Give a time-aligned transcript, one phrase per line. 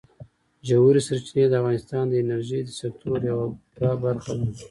[0.67, 4.47] ژورې سرچینې د افغانستان د انرژۍ د سکتور یوه پوره برخه ده.